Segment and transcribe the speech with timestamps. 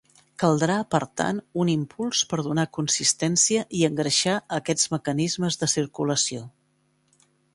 [0.43, 6.45] Caldrà, per tant, un impuls per donar consistència i engreixar aquests mecanismes de circulació.